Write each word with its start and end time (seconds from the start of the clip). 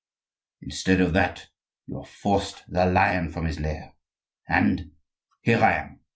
Instead 0.63 0.99
of 0.99 1.13
that, 1.13 1.45
you 1.85 1.99
have 2.01 2.09
forced 2.09 2.63
the 2.67 2.87
lion 2.87 3.31
from 3.31 3.45
his 3.45 3.59
lair 3.59 3.93
and—here 4.47 5.63
I 5.63 5.73
am!" 5.73 5.99